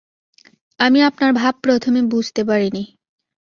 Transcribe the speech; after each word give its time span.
আমি 0.79 0.99
আপনার 1.01 1.31
ভাব 1.33 1.53
প্রথমে 1.63 2.01
বুঝতে 2.11 2.41
পারিনি। 2.43 2.83